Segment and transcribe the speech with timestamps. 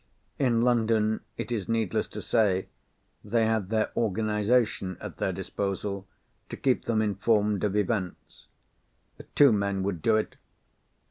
[0.39, 2.65] In London, it is needless to say,
[3.23, 6.07] they had their organisation at their disposal
[6.49, 8.47] to keep them informed of events.
[9.35, 10.37] Two men would do it.